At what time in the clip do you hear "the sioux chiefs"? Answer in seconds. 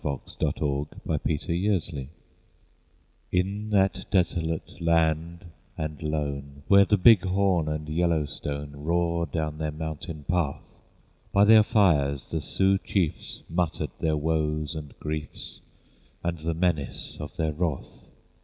12.31-13.43